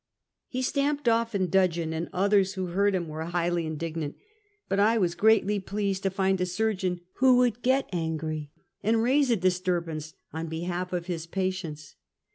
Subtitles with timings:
[0.47, 4.15] He stamped off in dudgeon, and others who heard him were highly indignant;
[4.67, 8.49] but I was greatly pleased to find a surgeon who would get angry
[8.81, 11.97] and raise a dis turbance on behalf of his patients.